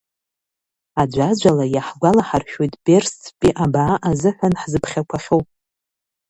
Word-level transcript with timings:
Аӡәаӡәала 1.01 1.65
иаҳгәалаҳаршәоит 1.73 2.73
Бресттәи 2.83 3.57
абаа 3.63 3.95
азыҳәан 4.09 4.53
ҳзыԥхьақәахьоу. 4.61 5.41